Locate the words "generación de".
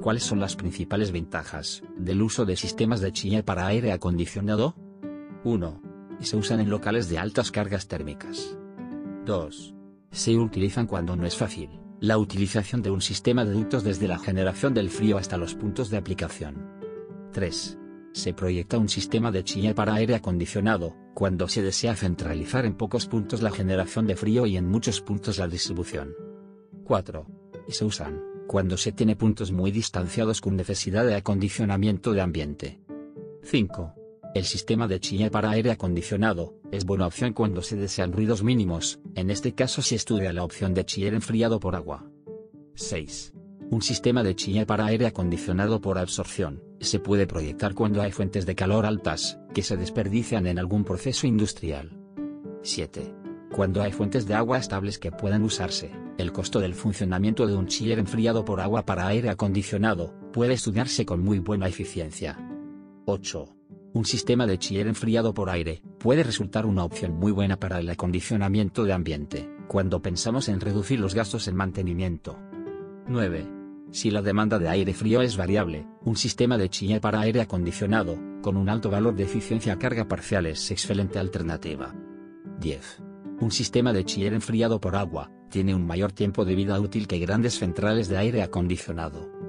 23.50-24.16